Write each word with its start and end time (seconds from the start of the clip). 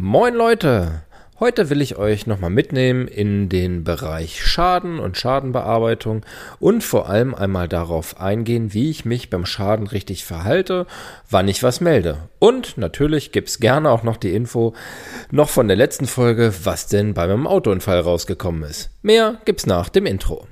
Moin 0.00 0.32
Leute! 0.32 1.02
Heute 1.40 1.70
will 1.70 1.82
ich 1.82 1.98
euch 1.98 2.28
nochmal 2.28 2.50
mitnehmen 2.50 3.08
in 3.08 3.48
den 3.48 3.82
Bereich 3.82 4.46
Schaden 4.46 5.00
und 5.00 5.16
Schadenbearbeitung 5.16 6.24
und 6.60 6.84
vor 6.84 7.08
allem 7.08 7.34
einmal 7.34 7.66
darauf 7.66 8.20
eingehen, 8.20 8.72
wie 8.72 8.90
ich 8.90 9.04
mich 9.04 9.28
beim 9.28 9.44
Schaden 9.44 9.88
richtig 9.88 10.24
verhalte, 10.24 10.86
wann 11.28 11.48
ich 11.48 11.64
was 11.64 11.80
melde. 11.80 12.28
Und 12.38 12.78
natürlich 12.78 13.32
gibt's 13.32 13.58
gerne 13.58 13.90
auch 13.90 14.04
noch 14.04 14.18
die 14.18 14.36
Info 14.36 14.72
noch 15.32 15.48
von 15.48 15.66
der 15.66 15.76
letzten 15.76 16.06
Folge, 16.06 16.54
was 16.62 16.86
denn 16.86 17.12
bei 17.12 17.26
meinem 17.26 17.48
Autounfall 17.48 17.98
rausgekommen 17.98 18.62
ist. 18.62 18.90
Mehr 19.02 19.40
gibt's 19.46 19.66
nach 19.66 19.88
dem 19.88 20.06
Intro. 20.06 20.46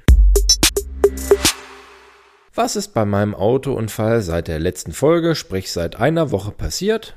Was 2.53 2.75
ist 2.75 2.95
bei 2.95 3.05
meinem 3.05 3.37
Autounfall 3.37 4.23
seit 4.23 4.49
der 4.49 4.59
letzten 4.59 4.91
Folge, 4.91 5.37
sprich 5.37 5.71
seit 5.71 6.01
einer 6.01 6.33
Woche 6.33 6.51
passiert? 6.51 7.15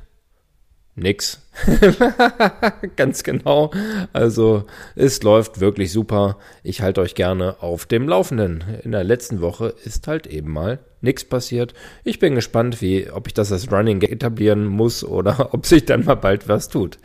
Nix. 1.00 1.42
Ganz 2.96 3.24
genau. 3.24 3.72
Also 4.14 4.66
es 4.96 5.24
läuft 5.24 5.60
wirklich 5.60 5.92
super. 5.92 6.38
Ich 6.64 6.82
halte 6.82 7.02
euch 7.02 7.16
gerne 7.16 7.62
auf 7.62 7.86
dem 7.86 8.08
Laufenden. 8.08 8.64
In 8.84 8.92
der 8.92 9.04
letzten 9.04 9.42
Woche 9.42 9.74
ist 9.84 10.08
halt 10.08 10.28
eben 10.28 10.52
mal 10.52 10.80
nichts 11.02 11.24
passiert. 11.24 11.74
Ich 12.04 12.20
bin 12.20 12.36
gespannt, 12.36 12.82
wie, 12.82 13.10
ob 13.10 13.28
ich 13.28 13.34
das 13.34 13.52
als 13.52 13.72
Running 13.72 14.02
etablieren 14.02 14.66
muss 14.66 15.04
oder 15.04 15.54
ob 15.54 15.66
sich 15.66 15.86
dann 15.86 16.06
mal 16.06 16.16
bald 16.16 16.48
was 16.48 16.70
tut. 16.70 16.98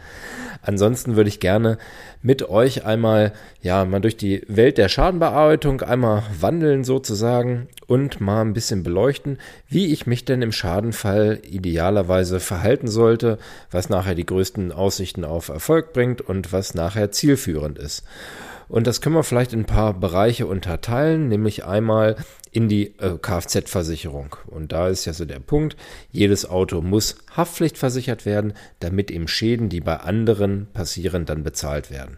Ansonsten 0.64 1.16
würde 1.16 1.28
ich 1.28 1.40
gerne 1.40 1.78
mit 2.22 2.48
euch 2.48 2.84
einmal, 2.84 3.32
ja, 3.60 3.84
mal 3.84 4.00
durch 4.00 4.16
die 4.16 4.42
Welt 4.48 4.78
der 4.78 4.88
Schadenbearbeitung 4.88 5.82
einmal 5.82 6.22
wandeln 6.40 6.84
sozusagen 6.84 7.68
und 7.86 8.20
mal 8.20 8.40
ein 8.40 8.54
bisschen 8.54 8.82
beleuchten, 8.82 9.38
wie 9.68 9.92
ich 9.92 10.06
mich 10.06 10.24
denn 10.24 10.42
im 10.42 10.52
Schadenfall 10.52 11.40
idealerweise 11.48 12.40
verhalten 12.40 12.88
sollte, 12.88 13.38
was 13.70 13.90
nachher 13.90 14.14
die 14.14 14.26
größten 14.26 14.72
Aussichten 14.72 15.24
auf 15.24 15.48
Erfolg 15.48 15.92
bringt 15.92 16.22
und 16.22 16.52
was 16.52 16.74
nachher 16.74 17.10
zielführend 17.10 17.78
ist. 17.78 18.04
Und 18.74 18.88
das 18.88 19.00
können 19.00 19.14
wir 19.14 19.22
vielleicht 19.22 19.52
in 19.52 19.60
ein 19.60 19.66
paar 19.66 19.94
Bereiche 19.94 20.48
unterteilen, 20.48 21.28
nämlich 21.28 21.64
einmal 21.64 22.16
in 22.50 22.68
die 22.68 22.98
äh, 22.98 23.18
Kfz-Versicherung. 23.22 24.34
Und 24.48 24.72
da 24.72 24.88
ist 24.88 25.04
ja 25.04 25.12
so 25.12 25.24
der 25.24 25.38
Punkt, 25.38 25.76
jedes 26.10 26.44
Auto 26.50 26.80
muss 26.80 27.18
haftpflichtversichert 27.36 28.26
werden, 28.26 28.52
damit 28.80 29.12
eben 29.12 29.28
Schäden, 29.28 29.68
die 29.68 29.80
bei 29.80 29.98
anderen 29.98 30.66
passieren, 30.72 31.24
dann 31.24 31.44
bezahlt 31.44 31.92
werden. 31.92 32.16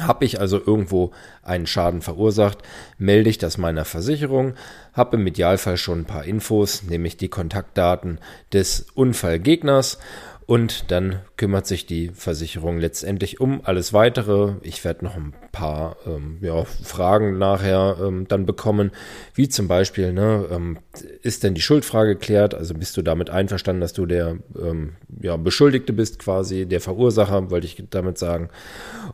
Habe 0.00 0.24
ich 0.24 0.40
also 0.40 0.58
irgendwo 0.58 1.12
einen 1.44 1.68
Schaden 1.68 2.02
verursacht, 2.02 2.58
melde 2.98 3.30
ich 3.30 3.38
das 3.38 3.56
meiner 3.56 3.84
Versicherung, 3.84 4.54
habe 4.94 5.16
im 5.16 5.26
Idealfall 5.28 5.76
schon 5.76 6.00
ein 6.00 6.06
paar 6.06 6.24
Infos, 6.24 6.82
nämlich 6.82 7.18
die 7.18 7.28
Kontaktdaten 7.28 8.18
des 8.52 8.86
Unfallgegners 8.94 9.98
und 10.46 10.90
dann 10.90 11.20
kümmert 11.36 11.66
sich 11.66 11.86
die 11.86 12.08
Versicherung 12.08 12.78
letztendlich 12.78 13.40
um 13.40 13.60
alles 13.64 13.92
weitere. 13.92 14.54
Ich 14.62 14.84
werde 14.84 15.04
noch 15.04 15.14
ein 15.14 15.34
paar 15.52 15.96
ähm, 16.06 16.38
ja, 16.40 16.64
Fragen 16.64 17.38
nachher 17.38 17.96
ähm, 18.00 18.26
dann 18.26 18.44
bekommen, 18.44 18.90
wie 19.34 19.48
zum 19.48 19.68
Beispiel, 19.68 20.12
ne, 20.12 20.46
ähm, 20.50 20.78
ist 21.22 21.44
denn 21.44 21.54
die 21.54 21.60
Schuldfrage 21.60 22.14
geklärt? 22.14 22.54
Also 22.54 22.74
bist 22.74 22.96
du 22.96 23.02
damit 23.02 23.30
einverstanden, 23.30 23.80
dass 23.80 23.92
du 23.92 24.06
der 24.06 24.38
ähm, 24.60 24.96
ja, 25.20 25.36
Beschuldigte 25.36 25.92
bist, 25.92 26.18
quasi 26.18 26.66
der 26.66 26.80
Verursacher, 26.80 27.50
wollte 27.50 27.66
ich 27.66 27.82
damit 27.90 28.18
sagen. 28.18 28.48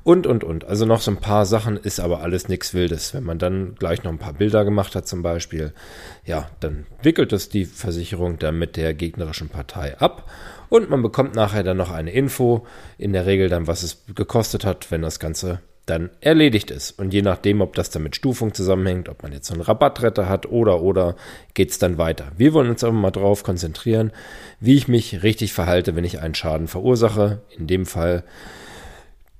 Und, 0.05 0.27
und, 0.27 0.45
und. 0.45 0.65
Also 0.65 0.87
noch 0.87 1.01
so 1.01 1.11
ein 1.11 1.19
paar 1.19 1.45
Sachen, 1.45 1.77
ist 1.77 2.01
aber 2.01 2.23
alles 2.23 2.48
nichts 2.48 2.73
Wildes. 2.73 3.13
Wenn 3.13 3.25
man 3.25 3.39
dann 3.39 3.75
gleich 3.75 4.03
noch 4.03 4.13
ein 4.13 4.19
paar 4.19 4.33
Bilder 4.33 4.65
gemacht 4.65 4.95
hat 4.95 5.07
zum 5.07 5.23
Beispiel, 5.23 5.73
ja, 6.25 6.48
dann 6.61 6.87
wickelt 7.03 7.33
es 7.33 7.48
die 7.48 7.67
Versicherung 7.67 8.39
dann 8.39 8.59
mit 8.59 8.77
der 8.77 8.95
gegnerischen 8.95 9.48
Partei 9.48 9.98
ab 9.98 10.27
und 10.69 10.91
man 10.91 11.02
bekommt 11.02 11.34
nachher 11.34 11.62
dann 11.62 11.77
noch 11.77 11.91
eine 11.91 12.12
Info, 12.12 12.66
in 12.98 13.12
der 13.12 13.27
Regel 13.27 13.48
dann, 13.48 13.66
was 13.66 13.83
es 13.83 14.05
gekostet 14.14 14.64
hat, 14.64 14.91
wenn 14.91 15.02
das 15.02 15.19
Ganze 15.19 15.61
dann 15.86 16.11
erledigt 16.20 16.70
ist. 16.70 16.98
Und 16.98 17.14
je 17.14 17.22
nachdem, 17.22 17.61
ob 17.61 17.74
das 17.74 17.91
dann 17.91 18.02
mit 18.02 18.14
Stufung 18.14 18.52
zusammenhängt, 18.52 19.08
ob 19.08 19.22
man 19.22 19.33
jetzt 19.33 19.48
so 19.48 19.55
einen 19.55 19.62
Rabattretter 19.62 20.28
hat 20.28 20.46
oder 20.46 20.83
oder 20.83 21.17
geht 21.55 21.70
es 21.70 21.78
dann 21.78 21.98
weiter. 21.98 22.30
Wir 22.36 22.52
wollen 22.52 22.68
uns 22.68 22.84
aber 22.84 22.92
mal 22.92 23.11
darauf 23.11 23.42
konzentrieren, 23.42 24.12
wie 24.61 24.77
ich 24.77 24.89
mich 24.89 25.23
richtig 25.23 25.52
verhalte, 25.52 25.96
wenn 25.96 26.05
ich 26.05 26.20
einen 26.20 26.34
Schaden 26.34 26.68
verursache. 26.68 27.40
In 27.57 27.67
dem 27.67 27.86
Fall 27.86 28.24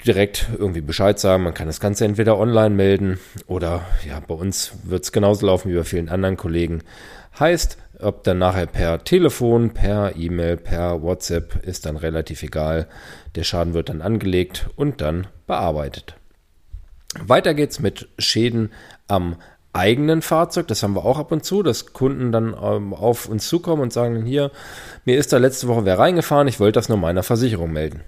direkt 0.07 0.47
irgendwie 0.57 0.81
Bescheid 0.81 1.19
sagen. 1.19 1.43
Man 1.43 1.55
kann 1.55 1.67
das 1.67 1.81
Ganze 1.81 2.05
entweder 2.05 2.39
online 2.39 2.75
melden 2.75 3.19
oder 3.47 3.85
ja, 4.07 4.21
bei 4.21 4.35
uns 4.35 4.73
wird 4.85 5.05
es 5.05 5.13
genauso 5.13 5.47
laufen 5.47 5.71
wie 5.71 5.77
bei 5.77 5.85
vielen 5.85 6.09
anderen 6.09 6.37
Kollegen. 6.37 6.83
Heißt, 7.39 7.79
ob 8.01 8.25
dann 8.25 8.39
nachher 8.39 8.67
per 8.67 9.03
Telefon, 9.05 9.71
per 9.71 10.17
E-Mail, 10.17 10.57
per 10.57 11.03
WhatsApp, 11.03 11.65
ist 11.65 11.87
dann 11.87 11.97
relativ 11.97 12.43
egal. 12.43 12.87
Der 13.35 13.45
Schaden 13.45 13.75
wird 13.75 13.89
dann 13.89 14.03
angelegt 14.03 14.69
und 14.77 15.01
dann 15.01 15.27
bearbeitet. 15.47 16.15
Weiter 17.21 17.55
geht's 17.55 17.81
mit 17.81 18.09
Schäden 18.19 18.71
am 19.07 19.37
eigenen 19.73 20.23
Fahrzeug. 20.23 20.69
Das 20.69 20.83
haben 20.83 20.95
wir 20.95 21.05
auch 21.05 21.19
ab 21.19 21.33
und 21.33 21.45
zu, 21.45 21.63
dass 21.63 21.93
Kunden 21.93 22.33
dann 22.33 22.55
ähm, 22.61 22.95
auf 22.95 23.29
uns 23.29 23.49
zukommen 23.49 23.83
und 23.83 23.93
sagen, 23.93 24.25
hier, 24.25 24.51
mir 25.05 25.19
ist 25.19 25.33
da 25.33 25.39
letzte 25.39 25.69
Woche 25.69 25.85
wer 25.85 25.99
reingefahren, 25.99 26.49
ich 26.49 26.61
wollte 26.61 26.79
das 26.79 26.89
nur 26.89 26.99
meiner 26.99 27.23
Versicherung 27.23 27.73
melden. 27.73 28.03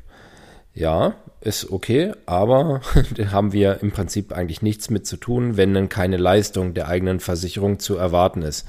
Ja, 0.72 1.14
ist 1.40 1.70
okay, 1.70 2.12
aber 2.26 2.80
da 3.16 3.32
haben 3.32 3.52
wir 3.52 3.82
im 3.82 3.90
Prinzip 3.90 4.32
eigentlich 4.32 4.62
nichts 4.62 4.90
mit 4.90 5.06
zu 5.06 5.16
tun, 5.16 5.56
wenn 5.56 5.74
dann 5.74 5.88
keine 5.88 6.16
Leistung 6.16 6.74
der 6.74 6.88
eigenen 6.88 7.20
Versicherung 7.20 7.78
zu 7.78 7.96
erwarten 7.96 8.42
ist 8.42 8.66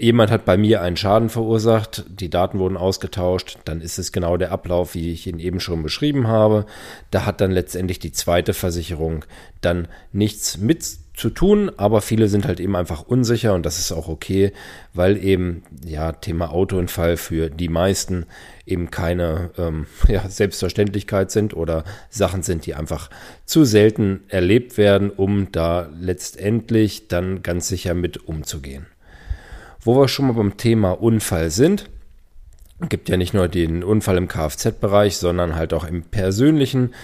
jemand 0.00 0.30
hat 0.30 0.44
bei 0.44 0.56
mir 0.56 0.80
einen 0.80 0.96
Schaden 0.96 1.28
verursacht, 1.28 2.04
die 2.08 2.30
Daten 2.30 2.58
wurden 2.58 2.76
ausgetauscht, 2.76 3.58
dann 3.64 3.80
ist 3.80 3.98
es 3.98 4.12
genau 4.12 4.36
der 4.36 4.50
Ablauf, 4.50 4.94
wie 4.94 5.12
ich 5.12 5.26
ihn 5.26 5.38
eben 5.38 5.60
schon 5.60 5.82
beschrieben 5.82 6.26
habe. 6.26 6.64
Da 7.10 7.26
hat 7.26 7.40
dann 7.40 7.50
letztendlich 7.50 7.98
die 7.98 8.12
zweite 8.12 8.54
Versicherung 8.54 9.24
dann 9.60 9.88
nichts 10.12 10.56
mit 10.58 10.84
zu 11.14 11.28
tun, 11.28 11.70
aber 11.76 12.00
viele 12.00 12.28
sind 12.28 12.46
halt 12.46 12.60
eben 12.60 12.74
einfach 12.76 13.02
unsicher 13.02 13.52
und 13.52 13.66
das 13.66 13.78
ist 13.78 13.92
auch 13.92 14.08
okay, 14.08 14.52
weil 14.94 15.22
eben 15.22 15.64
ja 15.84 16.12
Thema 16.12 16.50
Autounfall 16.50 17.18
für 17.18 17.50
die 17.50 17.68
meisten 17.68 18.24
eben 18.64 18.90
keine 18.90 19.50
ähm, 19.58 19.86
ja, 20.08 20.26
Selbstverständlichkeit 20.26 21.30
sind 21.30 21.54
oder 21.54 21.84
Sachen 22.08 22.42
sind, 22.42 22.64
die 22.64 22.74
einfach 22.74 23.10
zu 23.44 23.64
selten 23.64 24.20
erlebt 24.28 24.78
werden, 24.78 25.10
um 25.10 25.52
da 25.52 25.90
letztendlich 26.00 27.08
dann 27.08 27.42
ganz 27.42 27.68
sicher 27.68 27.92
mit 27.92 28.26
umzugehen. 28.26 28.86
Wo 29.82 29.96
wir 29.96 30.08
schon 30.08 30.26
mal 30.26 30.34
beim 30.34 30.56
Thema 30.56 30.92
Unfall 30.92 31.50
sind, 31.50 31.88
gibt 32.88 33.08
ja 33.08 33.16
nicht 33.16 33.34
nur 33.34 33.48
den 33.48 33.82
Unfall 33.82 34.16
im 34.16 34.28
Kfz-Bereich, 34.28 35.16
sondern 35.16 35.56
halt 35.56 35.72
auch 35.74 35.84
im 35.84 36.02
persönlichen 36.02 36.94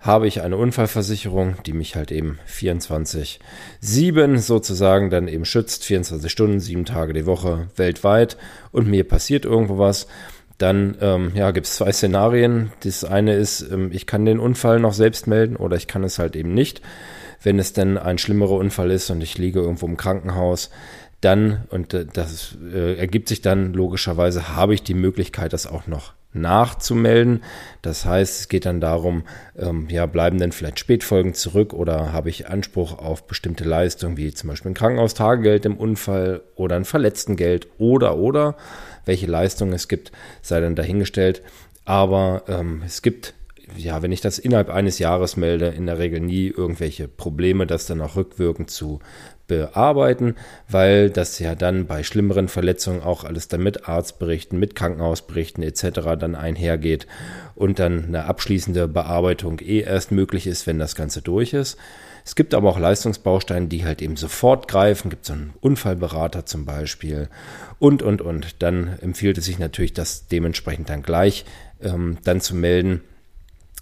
habe 0.00 0.26
ich 0.26 0.40
eine 0.40 0.56
Unfallversicherung, 0.56 1.56
die 1.66 1.74
mich 1.74 1.94
halt 1.94 2.10
eben 2.10 2.38
24-7 2.48 4.38
sozusagen 4.38 5.10
dann 5.10 5.28
eben 5.28 5.44
schützt, 5.44 5.84
24 5.84 6.32
Stunden, 6.32 6.58
sieben 6.58 6.86
Tage 6.86 7.12
die 7.12 7.26
Woche 7.26 7.68
weltweit 7.76 8.38
und 8.72 8.88
mir 8.88 9.04
passiert 9.06 9.44
irgendwo 9.44 9.76
was. 9.78 10.06
Dann 10.56 10.96
ähm, 11.00 11.32
ja, 11.34 11.50
gibt 11.52 11.66
es 11.66 11.76
zwei 11.76 11.92
Szenarien. 11.92 12.72
Das 12.80 13.04
eine 13.04 13.34
ist, 13.34 13.60
ähm, 13.70 13.90
ich 13.92 14.06
kann 14.06 14.24
den 14.24 14.40
Unfall 14.40 14.80
noch 14.80 14.92
selbst 14.94 15.26
melden 15.26 15.56
oder 15.56 15.76
ich 15.76 15.86
kann 15.86 16.04
es 16.04 16.18
halt 16.18 16.34
eben 16.34 16.54
nicht. 16.54 16.80
Wenn 17.42 17.58
es 17.58 17.72
denn 17.72 17.96
ein 17.96 18.18
schlimmerer 18.18 18.56
Unfall 18.56 18.90
ist 18.90 19.10
und 19.10 19.22
ich 19.22 19.38
liege 19.38 19.60
irgendwo 19.60 19.86
im 19.86 19.96
Krankenhaus, 19.96 20.70
dann, 21.20 21.64
und 21.70 21.94
äh, 21.94 22.06
das 22.10 22.56
äh, 22.72 22.96
ergibt 22.96 23.28
sich 23.28 23.42
dann 23.42 23.72
logischerweise, 23.72 24.54
habe 24.56 24.74
ich 24.74 24.82
die 24.82 24.94
Möglichkeit, 24.94 25.52
das 25.52 25.66
auch 25.66 25.86
noch 25.86 26.14
nachzumelden. 26.32 27.42
Das 27.82 28.04
heißt, 28.04 28.40
es 28.40 28.48
geht 28.48 28.64
dann 28.64 28.80
darum, 28.80 29.24
ähm, 29.58 29.88
ja, 29.90 30.06
bleiben 30.06 30.38
denn 30.38 30.52
vielleicht 30.52 30.78
Spätfolgen 30.78 31.34
zurück 31.34 31.72
oder 31.72 32.12
habe 32.12 32.30
ich 32.30 32.48
Anspruch 32.48 32.98
auf 32.98 33.26
bestimmte 33.26 33.64
Leistungen, 33.64 34.16
wie 34.16 34.32
zum 34.32 34.48
Beispiel 34.48 34.70
ein 34.70 34.74
Krankenhaustagegeld 34.74 35.64
im 35.66 35.76
Unfall 35.76 36.42
oder 36.54 36.76
ein 36.76 36.84
Verletztengeld 36.84 37.68
oder 37.78 38.16
oder 38.16 38.56
welche 39.06 39.26
Leistungen 39.26 39.72
es 39.72 39.88
gibt, 39.88 40.12
sei 40.40 40.60
dann 40.60 40.76
dahingestellt. 40.76 41.42
Aber 41.84 42.44
ähm, 42.46 42.82
es 42.86 43.02
gibt 43.02 43.34
ja, 43.76 44.02
wenn 44.02 44.12
ich 44.12 44.20
das 44.20 44.38
innerhalb 44.38 44.70
eines 44.70 44.98
Jahres 44.98 45.36
melde, 45.36 45.66
in 45.66 45.86
der 45.86 45.98
Regel 45.98 46.20
nie 46.20 46.48
irgendwelche 46.48 47.08
Probleme, 47.08 47.66
das 47.66 47.86
dann 47.86 48.00
auch 48.00 48.16
rückwirkend 48.16 48.70
zu 48.70 49.00
bearbeiten, 49.46 50.36
weil 50.68 51.10
das 51.10 51.38
ja 51.40 51.56
dann 51.56 51.86
bei 51.86 52.04
schlimmeren 52.04 52.48
Verletzungen 52.48 53.02
auch 53.02 53.24
alles 53.24 53.48
dann 53.48 53.62
mit 53.62 53.88
Arztberichten, 53.88 54.58
mit 54.58 54.76
Krankenhausberichten 54.76 55.64
etc. 55.64 56.00
dann 56.18 56.36
einhergeht 56.36 57.08
und 57.56 57.80
dann 57.80 58.04
eine 58.04 58.26
abschließende 58.26 58.86
Bearbeitung 58.86 59.58
eh 59.60 59.80
erst 59.80 60.12
möglich 60.12 60.46
ist, 60.46 60.66
wenn 60.68 60.78
das 60.78 60.94
Ganze 60.94 61.20
durch 61.20 61.52
ist. 61.52 61.76
Es 62.24 62.36
gibt 62.36 62.54
aber 62.54 62.68
auch 62.68 62.78
Leistungsbausteine, 62.78 63.66
die 63.66 63.84
halt 63.84 64.02
eben 64.02 64.16
sofort 64.16 64.68
greifen. 64.68 65.10
Gibt 65.10 65.24
so 65.24 65.32
einen 65.32 65.54
Unfallberater 65.60 66.46
zum 66.46 66.64
Beispiel 66.64 67.28
und 67.78 68.02
und 68.02 68.20
und. 68.20 68.62
Dann 68.62 68.98
empfiehlt 69.00 69.38
es 69.38 69.46
sich 69.46 69.58
natürlich, 69.58 69.94
das 69.94 70.28
dementsprechend 70.28 70.90
dann 70.90 71.02
gleich 71.02 71.44
ähm, 71.82 72.18
dann 72.22 72.40
zu 72.40 72.54
melden 72.54 73.00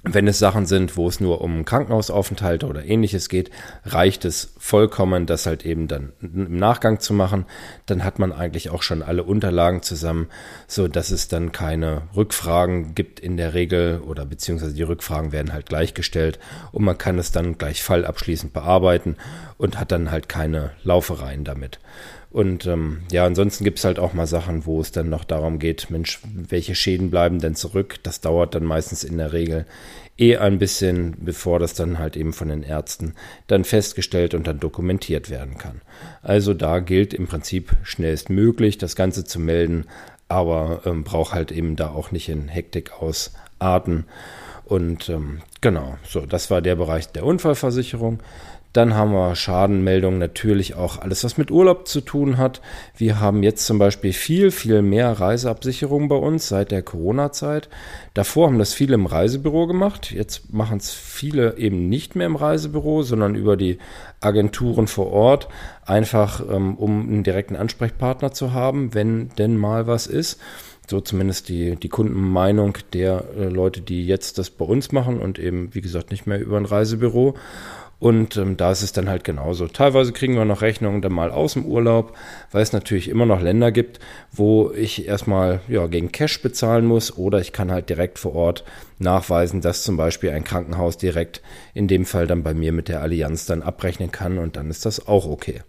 Wenn 0.05 0.29
es 0.29 0.39
Sachen 0.39 0.65
sind, 0.65 0.97
wo 0.97 1.09
es 1.09 1.19
nur 1.19 1.41
um 1.41 1.65
Krankenhausaufenthalte 1.65 2.67
oder 2.67 2.85
ähnliches 2.85 3.29
geht, 3.29 3.51
reicht 3.85 4.25
es 4.25 4.55
vollkommen, 4.57 5.27
das 5.27 5.45
halt 5.45 5.67
eben 5.67 5.89
dann 5.89 6.13
im 6.23 6.57
Nachgang 6.57 7.01
zu 7.01 7.13
machen. 7.13 7.47
Dann 7.87 8.05
hat 8.05 8.21
man 8.21 8.31
eigentlich 8.31 8.71
auch 8.71 8.83
schon 8.83 9.03
alle 9.03 9.25
Unterlagen 9.25 9.83
zusammen, 9.83 10.29
so 10.69 10.87
dass 10.87 11.11
es 11.11 11.27
dann 11.27 11.51
keine 11.51 12.03
Rückfragen 12.15 12.95
gibt 12.95 13.19
in 13.19 13.37
der 13.37 13.55
Regel 13.55 14.01
oder 14.01 14.25
beziehungsweise 14.25 14.75
die 14.75 14.85
Rückfragen 14.85 15.33
werden 15.33 15.53
halt 15.53 15.67
gleichgestellt 15.67 16.39
und 16.71 16.85
man 16.85 16.97
kann 16.97 17.19
es 17.19 17.33
dann 17.33 17.59
gleich 17.59 17.83
fallabschließend 17.83 18.53
bearbeiten 18.53 19.17
und 19.57 19.81
hat 19.81 19.91
dann 19.91 20.13
halt 20.13 20.29
keine 20.29 20.71
Laufereien 20.85 21.43
damit. 21.43 21.81
Und 22.31 22.67
ähm, 22.67 23.01
ja, 23.11 23.25
ansonsten 23.25 23.65
gibt 23.65 23.79
es 23.79 23.85
halt 23.85 23.99
auch 23.99 24.13
mal 24.13 24.27
Sachen, 24.27 24.67
wo 24.67 24.81
es 24.81 24.93
dann 24.93 25.09
noch 25.09 25.25
darum 25.25 25.59
geht, 25.59 25.91
Mensch, 25.91 26.21
welche 26.25 26.75
Schäden 26.75 27.11
bleiben 27.11 27.39
denn 27.39 27.55
zurück? 27.55 27.97
Das 28.03 28.21
dauert 28.21 28.55
dann 28.55 28.65
meistens 28.65 29.03
in 29.03 29.17
der 29.17 29.33
Regel 29.33 29.65
eh 30.19 30.37
ein 30.37 30.59
bisschen, 30.59 31.17
bevor 31.21 31.59
das 31.59 31.75
dann 31.75 31.99
halt 31.99 32.17
eben 32.17 32.33
von 32.33 32.49
den 32.49 32.63
Ärzten 32.63 33.15
dann 33.47 33.65
festgestellt 33.65 34.35
und 34.35 34.47
dann 34.47 34.61
dokumentiert 34.61 35.31
werden 35.31 35.57
kann. 35.57 35.81
Also 36.23 36.53
da 36.53 36.81
gilt 36.81 37.15
im 37.15 37.29
Prinzip 37.29 37.75
schnellstmöglich 37.83 38.77
das 38.77 38.95
Ganze 38.95 39.25
zu 39.25 39.39
melden, 39.41 39.87
aber 40.29 40.83
ähm, 40.85 41.05
braucht 41.05 41.33
halt 41.33 41.51
eben 41.51 41.77
da 41.77 41.91
auch 41.91 42.11
nicht 42.11 42.29
in 42.29 42.49
Hektik 42.49 42.93
ausarten. 43.01 44.05
Und 44.65 45.09
ähm, 45.09 45.41
genau, 45.63 45.97
so, 46.03 46.27
das 46.27 46.51
war 46.51 46.61
der 46.61 46.77
Bereich 46.77 47.09
der 47.09 47.25
Unfallversicherung. 47.25 48.19
Dann 48.73 48.95
haben 48.95 49.13
wir 49.13 49.35
Schadenmeldungen 49.35 50.19
natürlich 50.19 50.75
auch 50.75 50.99
alles, 50.99 51.25
was 51.25 51.39
mit 51.39 51.51
Urlaub 51.51 51.89
zu 51.89 52.01
tun 52.01 52.37
hat. 52.37 52.61
Wir 52.97 53.19
haben 53.19 53.43
jetzt 53.43 53.65
zum 53.65 53.79
Beispiel 53.79 54.13
viel, 54.13 54.51
viel 54.51 54.83
mehr 54.83 55.13
Reiseabsicherungen 55.13 56.09
bei 56.09 56.17
uns 56.17 56.49
seit 56.49 56.71
der 56.71 56.83
Corona-Zeit. 56.83 57.69
Davor 58.15 58.49
haben 58.49 58.59
das 58.59 58.75
viele 58.75 58.95
im 58.95 59.07
Reisebüro 59.07 59.67
gemacht. 59.67 60.13
Jetzt 60.13 60.53
machen 60.53 60.79
es 60.79 60.93
viele 60.93 61.57
eben 61.57 61.89
nicht 61.89 62.15
mehr 62.15 62.27
im 62.27 62.37
Reisebüro, 62.37 63.03
sondern 63.03 63.35
über 63.35 63.57
die 63.57 63.79
Agenturen 64.21 64.87
vor 64.87 65.13
Ort. 65.13 65.49
Einfach, 65.85 66.43
ähm, 66.51 66.77
um 66.77 67.09
einen 67.09 67.25
direkten 67.25 67.57
Ansprechpartner 67.57 68.33
zu 68.33 68.53
haben, 68.53 68.93
wenn 68.93 69.31
denn 69.39 69.57
mal 69.57 69.87
was 69.87 70.07
ist 70.07 70.39
so 70.91 71.01
zumindest 71.01 71.49
die, 71.49 71.77
die 71.77 71.89
Kundenmeinung 71.89 72.79
der 72.93 73.25
äh, 73.37 73.45
Leute, 73.45 73.83
die 73.83 74.07
jetzt 74.07 74.39
das 74.39 74.51
bei 74.51 74.65
uns 74.65 74.91
machen 74.91 75.21
und 75.21 75.39
eben, 75.39 75.75
wie 75.75 75.83
gesagt, 75.83 76.11
nicht 76.11 76.27
mehr 76.27 76.41
über 76.41 76.57
ein 76.57 76.65
Reisebüro. 76.65 77.35
Und 78.01 78.37
ähm, 78.37 78.57
da 78.57 78.71
ist 78.71 78.83
es 78.83 78.93
dann 78.93 79.09
halt 79.09 79.25
genauso. 79.25 79.67
Teilweise 79.67 80.13
kriegen 80.13 80.37
wir 80.37 80.45
noch 80.45 80.63
Rechnungen 80.63 81.03
dann 81.03 81.13
mal 81.13 81.33
aus 81.33 81.55
dem 81.55 81.65
Urlaub, 81.65 82.17
weil 82.53 82.63
es 82.63 82.73
natürlich 82.73 83.09
immer 83.09 83.27
noch 83.27 83.41
Länder 83.41 83.73
gibt, 83.73 83.99
wo 84.31 84.71
ich 84.71 85.07
erstmal 85.07 85.61
ja, 85.67 85.87
gegen 85.89 86.13
Cash 86.13 86.41
bezahlen 86.41 86.87
muss 86.87 87.17
oder 87.17 87.41
ich 87.41 87.53
kann 87.53 87.73
halt 87.73 87.89
direkt 87.89 88.21
vor 88.21 88.37
Ort 88.37 88.65
nachweisen, 89.01 89.61
dass 89.61 89.83
zum 89.83 89.97
Beispiel 89.97 90.31
ein 90.31 90.45
Krankenhaus 90.45 90.97
direkt 90.97 91.43
in 91.75 91.89
dem 91.89 92.05
Fall 92.05 92.29
dann 92.29 92.45
bei 92.45 92.55
mir 92.55 92.73
mit 92.73 92.89
der 92.89 93.03
Allianz 93.03 93.47
dann 93.47 93.63
abrechnen 93.63 94.13
kann 94.13 94.39
und 94.39 94.57
dann 94.57 94.71
ist 94.71 94.87
das 94.87 95.09
auch 95.09 95.27
okay. 95.27 95.63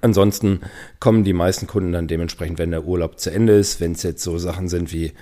Ansonsten 0.00 0.60
kommen 0.98 1.22
die 1.22 1.32
meisten 1.32 1.66
Kunden 1.66 1.92
dann 1.92 2.08
dementsprechend, 2.08 2.58
wenn 2.58 2.72
der 2.72 2.84
Urlaub 2.84 3.20
zu 3.20 3.30
Ende 3.30 3.52
ist, 3.54 3.80
wenn 3.80 3.92
es 3.92 4.02
jetzt 4.02 4.22
so 4.22 4.36
Sachen 4.36 4.68
sind 4.68 4.92
wie 4.92 5.12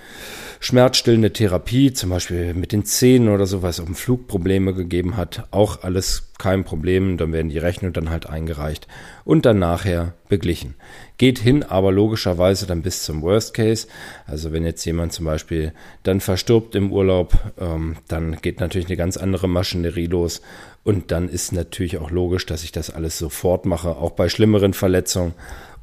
schmerzstillende 0.59 1.31
Therapie, 1.31 1.93
zum 1.93 2.09
Beispiel 2.09 2.53
mit 2.55 2.71
den 2.71 2.83
Zähnen 2.83 3.29
oder 3.29 3.45
so, 3.45 3.61
was 3.61 3.79
auf 3.79 3.85
dem 3.85 3.95
Flug 3.95 4.27
Probleme 4.27 4.73
gegeben 4.73 5.17
hat, 5.17 5.47
auch 5.51 5.83
alles 5.83 6.31
kein 6.37 6.63
Problem, 6.63 7.17
dann 7.17 7.31
werden 7.31 7.49
die 7.49 7.57
Rechnungen 7.57 7.93
dann 7.93 8.09
halt 8.09 8.27
eingereicht 8.27 8.87
und 9.23 9.45
dann 9.45 9.59
nachher 9.59 10.13
beglichen. 10.27 10.75
Geht 11.17 11.39
hin, 11.39 11.63
aber 11.63 11.91
logischerweise 11.91 12.65
dann 12.65 12.81
bis 12.81 13.03
zum 13.03 13.21
Worst 13.21 13.53
Case. 13.53 13.87
Also 14.27 14.51
wenn 14.51 14.65
jetzt 14.65 14.83
jemand 14.85 15.13
zum 15.13 15.25
Beispiel 15.25 15.71
dann 16.03 16.19
verstirbt 16.19 16.75
im 16.75 16.91
Urlaub, 16.91 17.37
ähm, 17.57 17.97
dann 18.07 18.37
geht 18.41 18.59
natürlich 18.59 18.87
eine 18.87 18.97
ganz 18.97 19.17
andere 19.17 19.47
Maschinerie 19.47 20.07
los 20.07 20.41
und 20.83 21.11
dann 21.11 21.29
ist 21.29 21.51
natürlich 21.51 21.97
auch 21.97 22.11
logisch, 22.11 22.45
dass 22.45 22.63
ich 22.63 22.71
das 22.71 22.89
alles 22.89 23.17
sofort 23.17 23.65
mache, 23.65 23.95
auch 23.95 24.11
bei 24.11 24.29
schlimmeren 24.29 24.73
Verletzungen, 24.73 25.33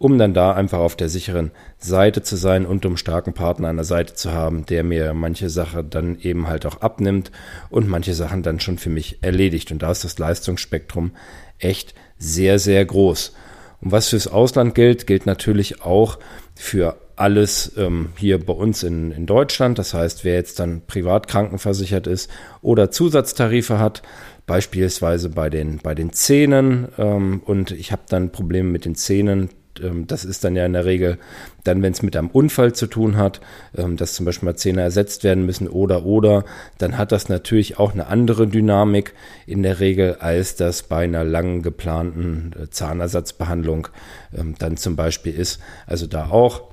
um 0.02 0.18
dann 0.18 0.34
da 0.34 0.52
einfach 0.52 0.80
auf 0.80 0.96
der 0.96 1.08
sicheren 1.08 1.52
Seite 1.78 2.22
zu 2.22 2.34
sein 2.34 2.66
und 2.66 2.84
um 2.84 2.96
starken 2.96 3.34
Partner 3.34 3.68
an 3.68 3.76
der 3.76 3.84
Seite 3.84 4.14
zu 4.14 4.32
haben, 4.32 4.66
der 4.66 4.82
mir 4.82 5.14
manche 5.14 5.48
Sache 5.48 5.84
dann 5.84 6.18
eben 6.18 6.48
halt 6.48 6.66
auch 6.66 6.80
abnimmt 6.80 7.30
und 7.70 7.86
manche 7.88 8.12
Sachen 8.12 8.42
dann 8.42 8.58
schon 8.58 8.78
für 8.78 8.90
mich 8.90 9.22
erledigt. 9.22 9.70
Und 9.70 9.80
da 9.84 9.92
ist 9.92 10.02
das 10.02 10.18
Leistungsspektrum 10.18 11.12
echt 11.60 11.94
sehr, 12.18 12.58
sehr 12.58 12.84
groß. 12.84 13.32
Und 13.80 13.92
was 13.92 14.08
fürs 14.08 14.26
Ausland 14.26 14.74
gilt, 14.74 15.06
gilt 15.06 15.24
natürlich 15.24 15.82
auch 15.82 16.18
für 16.56 16.98
alles 17.14 17.72
ähm, 17.76 18.08
hier 18.16 18.44
bei 18.44 18.54
uns 18.54 18.82
in, 18.82 19.12
in 19.12 19.26
Deutschland. 19.26 19.78
Das 19.78 19.94
heißt, 19.94 20.24
wer 20.24 20.34
jetzt 20.34 20.58
dann 20.58 20.82
privat 20.84 21.28
krankenversichert 21.28 22.08
ist 22.08 22.28
oder 22.60 22.90
Zusatztarife 22.90 23.78
hat, 23.78 24.02
beispielsweise 24.46 25.28
bei 25.28 25.48
den, 25.48 25.78
bei 25.78 25.94
den 25.94 26.12
Zähnen 26.12 26.88
ähm, 26.98 27.40
und 27.44 27.70
ich 27.70 27.92
habe 27.92 28.02
dann 28.08 28.32
Probleme 28.32 28.68
mit 28.68 28.84
den 28.84 28.96
Zähnen. 28.96 29.50
Ähm, 29.80 30.06
das 30.06 30.24
ist 30.24 30.44
dann 30.44 30.56
ja 30.56 30.66
in 30.66 30.72
der 30.72 30.84
Regel 30.84 31.18
dann, 31.64 31.82
wenn 31.82 31.92
es 31.92 32.02
mit 32.02 32.16
einem 32.16 32.28
Unfall 32.28 32.72
zu 32.72 32.86
tun 32.86 33.16
hat, 33.16 33.40
ähm, 33.76 33.96
dass 33.96 34.14
zum 34.14 34.26
Beispiel 34.26 34.46
mal 34.46 34.56
Zähne 34.56 34.82
ersetzt 34.82 35.24
werden 35.24 35.46
müssen 35.46 35.68
oder 35.68 36.04
oder, 36.04 36.44
dann 36.78 36.98
hat 36.98 37.12
das 37.12 37.28
natürlich 37.28 37.78
auch 37.78 37.92
eine 37.92 38.06
andere 38.06 38.46
Dynamik 38.46 39.14
in 39.46 39.62
der 39.62 39.80
Regel, 39.80 40.16
als 40.16 40.56
das 40.56 40.82
bei 40.82 41.04
einer 41.04 41.24
lang 41.24 41.62
geplanten 41.62 42.52
äh, 42.60 42.70
Zahnersatzbehandlung 42.70 43.88
ähm, 44.36 44.54
dann 44.58 44.76
zum 44.76 44.96
Beispiel 44.96 45.34
ist. 45.34 45.60
Also 45.86 46.06
da 46.06 46.30
auch 46.30 46.72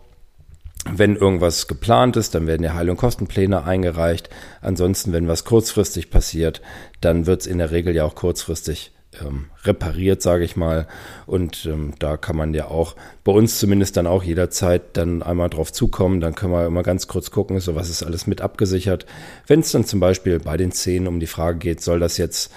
wenn 0.91 1.17
irgendwas 1.17 1.67
geplant 1.67 2.15
ist, 2.15 2.33
dann 2.35 2.47
werden 2.47 2.63
ja 2.63 2.73
Heil- 2.73 2.89
und 2.89 2.97
Kostenpläne 2.97 3.65
eingereicht. 3.65 4.29
Ansonsten, 4.61 5.11
wenn 5.11 5.27
was 5.27 5.43
kurzfristig 5.43 6.09
passiert, 6.09 6.61
dann 7.01 7.25
wird 7.25 7.41
es 7.41 7.47
in 7.47 7.57
der 7.57 7.71
Regel 7.71 7.95
ja 7.95 8.05
auch 8.05 8.15
kurzfristig 8.15 8.91
ähm, 9.21 9.45
repariert, 9.63 10.21
sage 10.21 10.43
ich 10.43 10.55
mal. 10.55 10.87
Und 11.25 11.65
ähm, 11.65 11.93
da 11.99 12.17
kann 12.17 12.35
man 12.35 12.53
ja 12.53 12.65
auch 12.65 12.95
bei 13.23 13.31
uns 13.31 13.59
zumindest 13.59 13.97
dann 13.97 14.07
auch 14.07 14.23
jederzeit 14.23 14.97
dann 14.97 15.23
einmal 15.23 15.49
drauf 15.49 15.71
zukommen. 15.71 16.21
Dann 16.21 16.35
können 16.35 16.53
wir 16.53 16.65
immer 16.65 16.83
ganz 16.83 17.07
kurz 17.07 17.31
gucken, 17.31 17.59
so 17.59 17.75
was 17.75 17.89
ist 17.89 18.03
alles 18.03 18.27
mit 18.27 18.41
abgesichert. 18.41 19.05
Wenn 19.47 19.61
es 19.61 19.71
dann 19.71 19.85
zum 19.85 19.99
Beispiel 19.99 20.39
bei 20.39 20.57
den 20.57 20.71
Zähnen 20.71 21.07
um 21.07 21.19
die 21.19 21.27
Frage 21.27 21.57
geht, 21.57 21.81
soll 21.81 21.99
das 21.99 22.17
jetzt 22.17 22.51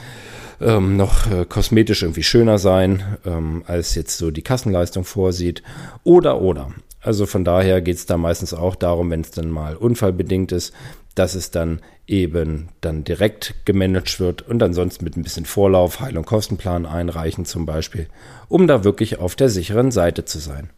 ähm, 0.61 0.97
noch 0.97 1.31
äh, 1.31 1.45
kosmetisch 1.45 2.03
irgendwie 2.03 2.23
schöner 2.23 2.59
sein, 2.59 3.03
ähm, 3.25 3.65
als 3.67 3.95
jetzt 3.95 4.19
so 4.19 4.31
die 4.31 4.43
Kassenleistung 4.43 5.05
vorsieht. 5.05 5.63
Oder, 6.05 6.41
oder. 6.41 6.73
Also 7.01 7.27
von 7.27 7.45
daher 7.45 7.83
geht 7.83 7.97
es 7.97 8.07
da 8.07 8.17
meistens 8.17 8.55
auch 8.55 8.77
darum, 8.77 9.11
wenn 9.11 9.23
es 9.23 9.33
dann 9.33 9.51
mal 9.51 9.77
unfallbedingt 9.77 10.53
ist, 10.53 10.73
dass 11.15 11.35
es 11.35 11.51
dann 11.51 11.81
eben 12.07 12.69
dann 12.81 13.05
direkt 13.05 13.55
gemanagt 13.65 14.19
wird 14.21 14.43
und 14.43 14.63
ansonsten 14.63 15.05
mit 15.05 15.17
ein 15.17 15.23
bisschen 15.23 15.45
Vorlauf 15.45 16.01
Heil- 16.01 16.19
und 16.19 16.27
Kostenplan 16.27 16.87
einreichen 16.87 17.45
zum 17.45 17.67
Beispiel, 17.67 18.09
um 18.49 18.67
da 18.67 18.85
wirklich 18.85 19.19
auf 19.19 19.37
der 19.37 19.49
sicheren 19.49 19.91
Seite 19.91 20.25
zu 20.25 20.39
sein. 20.39 20.71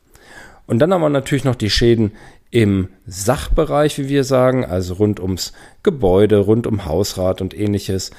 Und 0.67 0.79
dann 0.79 0.93
haben 0.93 1.03
wir 1.03 1.11
natürlich 1.11 1.45
noch 1.45 1.57
die 1.57 1.71
Schäden 1.71 2.13
im 2.51 2.89
Sachbereich, 3.07 3.99
wie 3.99 4.09
wir 4.09 4.25
sagen, 4.25 4.65
also 4.65 4.95
rund 4.95 5.21
ums 5.21 5.53
Gebäude, 5.83 6.39
rund 6.39 6.67
um 6.67 6.85
Hausrat 6.85 7.41
und 7.41 7.59
ähnliches. 7.59 8.13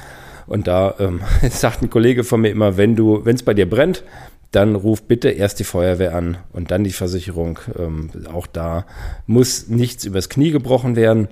Und 0.46 0.68
da 0.68 0.96
ähm, 1.00 1.22
sagt 1.50 1.82
ein 1.82 1.90
Kollege 1.90 2.24
von 2.24 2.42
mir 2.42 2.50
immer, 2.50 2.78
wenn 2.78 2.96
du, 2.96 3.26
wenn 3.26 3.36
es 3.36 3.44
bei 3.44 3.54
dir 3.54 3.70
brennt, 3.70 4.04
dann 4.52 4.76
ruf 4.76 5.04
bitte 5.04 5.30
erst 5.30 5.60
die 5.60 5.64
Feuerwehr 5.64 6.16
an 6.16 6.38
und 6.54 6.72
dann 6.72 6.84
die 6.84 6.92
Versicherung. 6.92 7.60
Ähm, 7.78 8.10
auch 8.32 8.48
da 8.48 8.86
muss 9.26 9.68
nichts 9.68 10.06
übers 10.06 10.30
Knie 10.30 10.52
gebrochen 10.52 10.96
werden. 10.96 11.28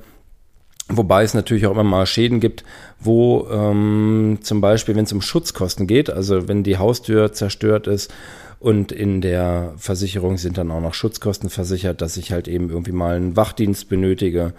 Wobei 0.90 1.24
es 1.24 1.34
natürlich 1.34 1.66
auch 1.66 1.72
immer 1.72 1.84
mal 1.84 2.06
Schäden 2.06 2.40
gibt, 2.40 2.64
wo 3.00 3.48
ähm, 3.50 4.40
zum 4.42 4.60
Beispiel, 4.60 4.96
wenn 4.96 5.06
es 5.06 5.14
um 5.14 5.22
Schutzkosten 5.22 5.88
geht, 5.88 6.10
also 6.10 6.48
wenn 6.48 6.64
die 6.64 6.78
Haustür 6.78 7.32
zerstört 7.32 7.88
ist 7.88 8.14
und 8.60 8.92
in 8.92 9.22
der 9.22 9.74
Versicherung 9.78 10.38
sind 10.38 10.58
dann 10.58 10.72
auch 10.72 10.82
noch 10.82 10.94
Schutzkosten 10.94 11.50
versichert, 11.50 12.02
dass 12.02 12.18
ich 12.18 12.32
halt 12.32 12.48
eben 12.48 12.70
irgendwie 12.70 12.92
mal 12.92 13.16
einen 13.16 13.36
Wachdienst 13.38 13.88
benötige 13.88 14.54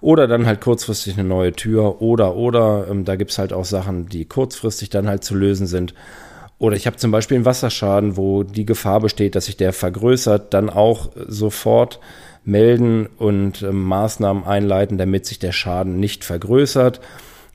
oder 0.00 0.26
dann 0.26 0.46
halt 0.46 0.60
kurzfristig 0.60 1.14
eine 1.14 1.28
neue 1.28 1.52
Tür 1.52 2.02
oder 2.02 2.34
oder 2.34 2.86
ähm, 2.90 3.04
da 3.04 3.14
gibt's 3.14 3.38
halt 3.38 3.52
auch 3.52 3.64
Sachen, 3.64 4.08
die 4.08 4.24
kurzfristig 4.24 4.90
dann 4.90 5.08
halt 5.08 5.22
zu 5.22 5.36
lösen 5.36 5.66
sind. 5.66 5.94
Oder 6.58 6.76
ich 6.76 6.86
habe 6.88 6.96
zum 6.96 7.12
Beispiel 7.12 7.36
einen 7.36 7.44
Wasserschaden, 7.44 8.16
wo 8.16 8.42
die 8.42 8.66
Gefahr 8.66 9.00
besteht, 9.00 9.36
dass 9.36 9.46
sich 9.46 9.56
der 9.56 9.72
vergrößert, 9.72 10.52
dann 10.52 10.70
auch 10.70 11.10
sofort 11.28 12.00
melden 12.48 13.06
und 13.18 13.62
äh, 13.62 13.70
Maßnahmen 13.70 14.44
einleiten, 14.44 14.98
damit 14.98 15.26
sich 15.26 15.38
der 15.38 15.52
Schaden 15.52 16.00
nicht 16.00 16.24
vergrößert. 16.24 17.00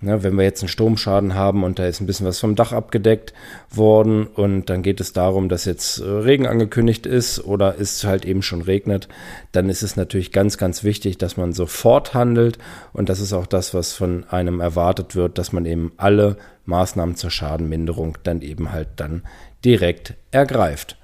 Ja, 0.02 0.22
wenn 0.22 0.36
wir 0.36 0.44
jetzt 0.44 0.62
einen 0.62 0.68
Sturmschaden 0.68 1.34
haben 1.34 1.64
und 1.64 1.80
da 1.80 1.88
ist 1.88 2.02
ein 2.02 2.06
bisschen 2.06 2.28
was 2.28 2.40
vom 2.40 2.56
Dach 2.56 2.74
abgedeckt 2.74 3.34
worden 3.72 4.28
und 4.28 4.70
dann 4.70 4.84
geht 4.84 5.00
es 5.00 5.14
darum, 5.14 5.48
dass 5.48 5.64
jetzt 5.64 6.00
äh, 6.00 6.04
Regen 6.06 6.46
angekündigt 6.46 7.06
ist 7.06 7.44
oder 7.44 7.80
es 7.80 8.04
halt 8.04 8.26
eben 8.26 8.42
schon 8.42 8.62
regnet, 8.62 9.08
dann 9.54 9.70
ist 9.70 9.82
es 9.82 9.96
natürlich 9.96 10.34
ganz, 10.34 10.58
ganz 10.58 10.84
wichtig, 10.84 11.18
dass 11.18 11.38
man 11.38 11.54
sofort 11.54 12.14
handelt 12.14 12.58
und 12.92 13.08
das 13.08 13.22
ist 13.22 13.32
auch 13.32 13.48
das, 13.48 13.74
was 13.74 13.94
von 13.94 14.26
einem 14.26 14.60
erwartet 14.60 15.16
wird, 15.16 15.38
dass 15.38 15.54
man 15.54 15.66
eben 15.66 15.94
alle 15.98 16.36
Maßnahmen 16.66 17.16
zur 17.16 17.32
Schadenminderung 17.32 18.18
dann 18.24 18.42
eben 18.42 18.74
halt 18.74 18.90
dann 18.98 19.24
direkt 19.64 20.16
ergreift. 20.32 20.98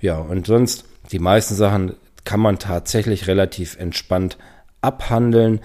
Ja, 0.00 0.18
und 0.18 0.46
sonst 0.46 0.84
die 1.10 1.18
meisten 1.18 1.54
Sachen 1.54 1.94
kann 2.26 2.40
man 2.40 2.58
tatsächlich 2.58 3.28
relativ 3.28 3.78
entspannt 3.78 4.36
abhandeln. 4.82 5.60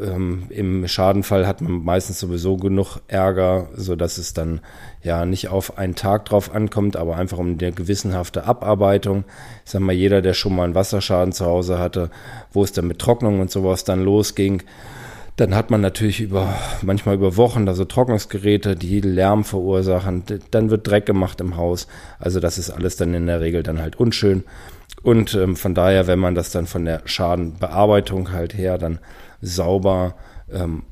Ähm, 0.00 0.46
Im 0.48 0.88
Schadenfall 0.88 1.46
hat 1.46 1.60
man 1.60 1.84
meistens 1.84 2.18
sowieso 2.18 2.56
genug 2.56 3.00
Ärger, 3.08 3.68
so 3.74 3.94
dass 3.94 4.16
es 4.16 4.32
dann 4.32 4.60
ja 5.02 5.26
nicht 5.26 5.48
auf 5.48 5.76
einen 5.76 5.94
Tag 5.94 6.24
drauf 6.24 6.54
ankommt, 6.54 6.96
aber 6.96 7.16
einfach 7.16 7.38
um 7.38 7.58
eine 7.58 7.72
gewissenhafte 7.72 8.44
Abarbeitung. 8.44 9.24
Ich 9.64 9.72
sag 9.72 9.82
mal, 9.82 9.92
jeder, 9.92 10.22
der 10.22 10.34
schon 10.34 10.56
mal 10.56 10.64
einen 10.64 10.74
Wasserschaden 10.74 11.32
zu 11.32 11.44
Hause 11.44 11.78
hatte, 11.78 12.10
wo 12.52 12.64
es 12.64 12.72
dann 12.72 12.86
mit 12.86 12.98
Trocknung 12.98 13.40
und 13.40 13.50
sowas 13.50 13.84
dann 13.84 14.02
losging, 14.02 14.62
dann 15.36 15.54
hat 15.54 15.70
man 15.70 15.80
natürlich 15.80 16.20
über, 16.20 16.54
manchmal 16.82 17.16
über 17.16 17.36
Wochen 17.36 17.66
da 17.66 17.74
so 17.74 17.84
Trocknungsgeräte, 17.84 18.76
die 18.76 19.00
Lärm 19.00 19.42
verursachen. 19.42 20.22
Dann 20.52 20.70
wird 20.70 20.86
Dreck 20.86 21.06
gemacht 21.06 21.40
im 21.40 21.56
Haus. 21.56 21.88
Also 22.20 22.38
das 22.38 22.56
ist 22.56 22.70
alles 22.70 22.96
dann 22.96 23.14
in 23.14 23.26
der 23.26 23.40
Regel 23.40 23.64
dann 23.64 23.80
halt 23.80 23.96
unschön. 23.96 24.44
Und 25.04 25.34
ähm, 25.34 25.54
von 25.54 25.74
daher, 25.74 26.06
wenn 26.06 26.18
man 26.18 26.34
das 26.34 26.50
dann 26.50 26.66
von 26.66 26.86
der 26.86 27.02
Schadenbearbeitung 27.04 28.32
halt 28.32 28.54
her 28.54 28.78
dann 28.78 28.98
sauber 29.42 30.14
ähm, 30.50 30.82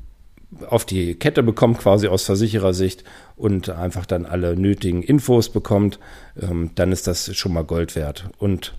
auf 0.69 0.85
die 0.85 1.15
Kette 1.15 1.41
bekommt, 1.41 1.79
quasi 1.79 2.07
aus 2.07 2.23
Versicherersicht 2.23 3.03
und 3.35 3.71
einfach 3.71 4.05
dann 4.05 4.27
alle 4.27 4.55
nötigen 4.55 5.01
Infos 5.01 5.49
bekommt, 5.49 5.99
ähm, 6.39 6.69
dann 6.75 6.91
ist 6.91 7.07
das 7.07 7.35
schon 7.35 7.53
mal 7.53 7.63
Gold 7.63 7.95
wert. 7.95 8.29
Und 8.37 8.75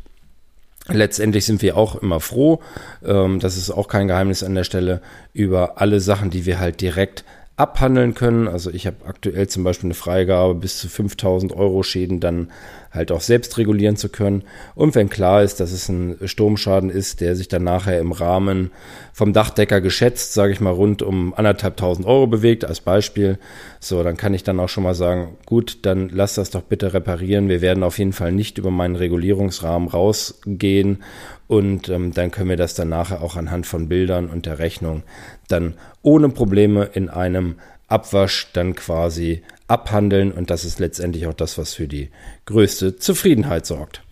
Letztendlich 0.86 1.46
sind 1.46 1.62
wir 1.62 1.78
auch 1.78 1.96
immer 1.96 2.20
froh, 2.20 2.60
ähm, 3.02 3.40
das 3.40 3.56
ist 3.56 3.70
auch 3.70 3.88
kein 3.88 4.06
Geheimnis 4.06 4.42
an 4.42 4.54
der 4.54 4.64
Stelle, 4.64 5.00
über 5.32 5.80
alle 5.80 5.98
Sachen, 5.98 6.28
die 6.28 6.44
wir 6.44 6.60
halt 6.60 6.82
direkt 6.82 7.24
abhandeln 7.56 8.14
können. 8.14 8.48
Also 8.48 8.70
ich 8.70 8.86
habe 8.86 8.96
aktuell 9.06 9.48
zum 9.48 9.64
Beispiel 9.64 9.86
eine 9.86 9.94
Freigabe, 9.94 10.54
bis 10.54 10.78
zu 10.78 10.88
5000 10.88 11.54
Euro 11.54 11.82
Schäden 11.82 12.20
dann 12.20 12.50
halt 12.94 13.10
auch 13.10 13.20
selbst 13.20 13.58
regulieren 13.58 13.96
zu 13.96 14.08
können. 14.08 14.44
Und 14.74 14.94
wenn 14.94 15.10
klar 15.10 15.42
ist, 15.42 15.60
dass 15.60 15.72
es 15.72 15.88
ein 15.88 16.16
Sturmschaden 16.24 16.90
ist, 16.90 17.20
der 17.20 17.34
sich 17.36 17.48
dann 17.48 17.64
nachher 17.64 17.98
im 17.98 18.12
Rahmen 18.12 18.70
vom 19.12 19.32
Dachdecker 19.32 19.80
geschätzt, 19.80 20.32
sage 20.32 20.52
ich 20.52 20.60
mal, 20.60 20.70
rund 20.70 21.02
um 21.02 21.34
anderthalbtausend 21.34 22.06
Euro 22.06 22.26
bewegt, 22.26 22.64
als 22.64 22.80
Beispiel, 22.80 23.38
so, 23.80 24.02
dann 24.02 24.16
kann 24.16 24.34
ich 24.34 24.44
dann 24.44 24.60
auch 24.60 24.68
schon 24.68 24.84
mal 24.84 24.94
sagen, 24.94 25.36
gut, 25.44 25.78
dann 25.82 26.08
lass 26.08 26.34
das 26.34 26.50
doch 26.50 26.62
bitte 26.62 26.94
reparieren. 26.94 27.48
Wir 27.48 27.60
werden 27.60 27.82
auf 27.82 27.98
jeden 27.98 28.12
Fall 28.12 28.32
nicht 28.32 28.58
über 28.58 28.70
meinen 28.70 28.96
Regulierungsrahmen 28.96 29.88
rausgehen 29.88 31.02
und 31.46 31.88
ähm, 31.88 32.12
dann 32.12 32.30
können 32.30 32.48
wir 32.48 32.56
das 32.56 32.74
dann 32.74 32.88
nachher 32.88 33.22
auch 33.22 33.36
anhand 33.36 33.66
von 33.66 33.88
Bildern 33.88 34.30
und 34.30 34.46
der 34.46 34.58
Rechnung 34.58 35.02
dann 35.48 35.74
ohne 36.02 36.28
Probleme 36.28 36.88
in 36.94 37.08
einem 37.08 37.56
Abwasch 37.88 38.48
dann 38.52 38.74
quasi 38.74 39.42
abhandeln 39.68 40.32
und 40.32 40.50
das 40.50 40.64
ist 40.64 40.78
letztendlich 40.78 41.26
auch 41.26 41.34
das, 41.34 41.58
was 41.58 41.74
für 41.74 41.88
die 41.88 42.10
größte 42.46 42.96
Zufriedenheit 42.96 43.66
sorgt. 43.66 44.02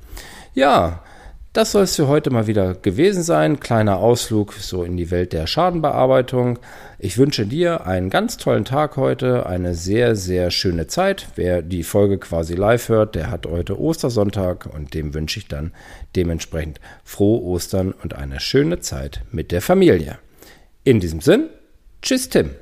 Ja, 0.55 1.03
das 1.53 1.73
soll 1.73 1.83
es 1.83 1.97
für 1.97 2.09
heute 2.09 2.31
mal 2.31 2.47
wieder 2.47 2.75
gewesen 2.75 3.23
sein. 3.23 3.61
Kleiner 3.61 3.99
Ausflug 3.99 4.55
so 4.55 4.85
in 4.85 4.97
die 4.97 5.11
Welt 5.11 5.35
der 5.35 5.47
Schadenbearbeitung. 5.47 6.59
Ich 6.99 7.19
wünsche 7.19 7.45
dir 7.45 7.87
einen 7.87 8.09
ganz 8.09 8.39
tollen 8.39 8.65
Tag 8.65 8.97
heute, 8.97 9.45
eine 9.45 9.75
sehr, 9.75 10.17
sehr 10.17 10.51
schöne 10.51 10.87
Zeit. 10.87 11.29
Wer 11.35 11.61
die 11.61 11.83
Folge 11.83 12.17
quasi 12.17 12.55
live 12.55 12.89
hört, 12.89 13.15
der 13.15 13.31
hat 13.31 13.47
heute 13.47 13.79
Ostersonntag 13.79 14.67
und 14.73 14.95
dem 14.95 15.13
wünsche 15.13 15.41
ich 15.41 15.49
dann 15.49 15.73
dementsprechend 16.17 16.81
frohe 17.05 17.43
Ostern 17.43 17.93
und 17.93 18.15
eine 18.15 18.41
schöne 18.41 18.81
Zeit 18.81 19.21
mit 19.31 19.53
der 19.53 19.61
Familie. 19.61 20.19
In 20.85 21.01
diesem 21.01 21.21
Sinn, 21.21 21.51
tschüss 22.01 22.31
Tim. 22.31 22.53